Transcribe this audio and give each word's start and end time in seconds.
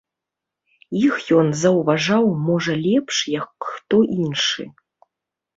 Іх 1.07 1.15
ён 1.41 1.51
заўважаў, 1.63 2.25
можа, 2.47 2.73
лепш, 2.87 3.15
як 3.39 3.51
хто 3.75 3.97
іншы. 4.25 4.69